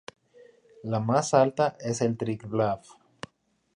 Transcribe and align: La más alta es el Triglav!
La 0.81 0.99
más 0.99 1.31
alta 1.35 1.77
es 1.79 2.01
el 2.01 2.17
Triglav! 2.17 2.81